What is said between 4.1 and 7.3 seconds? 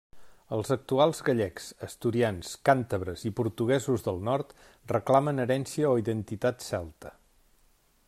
nord reclamen herència o identitat celta.